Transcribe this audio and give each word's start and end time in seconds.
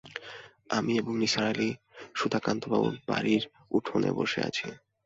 আমি 0.69 0.91
এবং 0.97 1.13
নিসার 1.17 1.45
আলি 1.51 1.69
সুধাকান্তবাবুর 2.15 2.95
বাড়ির 3.07 3.43
উঠোনে 3.71 4.09
বসে 4.17 4.39
আছি। 4.47 4.67